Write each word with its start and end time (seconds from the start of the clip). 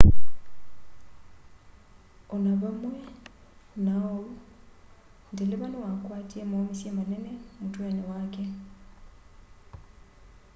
o 2.33 2.35
na 2.43 2.53
vamwe 2.61 2.89
na 3.85 3.93
uu 4.15 4.23
ndeleva 5.31 5.65
niwakwatie 5.69 6.41
mauumisye 6.49 6.89
manene 6.97 7.31
mutweni 7.59 8.01
wake 8.11 8.43